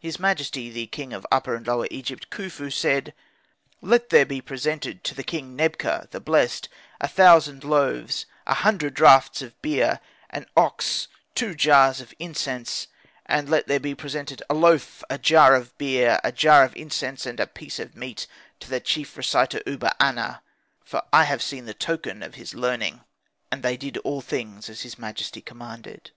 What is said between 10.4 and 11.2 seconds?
ox,